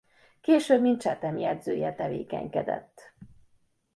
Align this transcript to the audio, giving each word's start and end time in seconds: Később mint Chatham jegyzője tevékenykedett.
Később 0.41 0.81
mint 0.81 1.01
Chatham 1.01 1.37
jegyzője 1.37 1.95
tevékenykedett. 1.95 3.13